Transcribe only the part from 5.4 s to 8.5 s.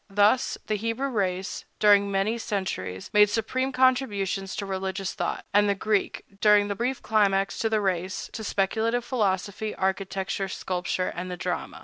and the Greek, during the brief climax of the race, to